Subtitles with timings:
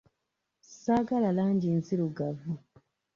[0.81, 2.51] Saagala langi nzirugavu.